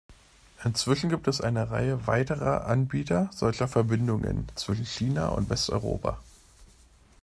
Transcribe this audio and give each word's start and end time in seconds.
Inzwischen 0.63 1.11
gibt 1.11 1.27
es 1.27 1.41
eine 1.41 1.69
Reihe 1.69 2.07
weiterer 2.07 2.65
Anbieter 2.65 3.29
solcher 3.35 3.67
Verbindungen 3.67 4.47
zwischen 4.55 4.83
China 4.83 5.27
und 5.29 5.47
Westeuropa. 5.51 6.17